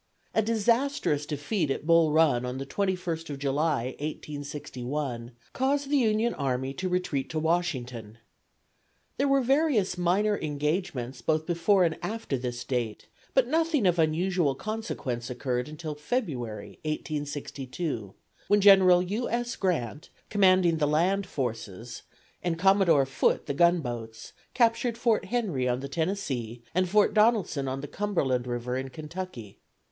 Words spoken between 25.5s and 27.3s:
on the Tennessee, and Fort